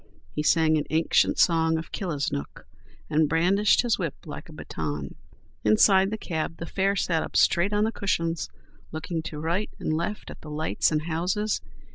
[0.33, 2.65] He sang an ancient song of Killisnook
[3.07, 5.13] and brandished his whip like a baton.
[5.63, 8.49] Inside the cab the fare sat up straight on the cushions,
[8.91, 11.61] looking to right and left at the lights and houses.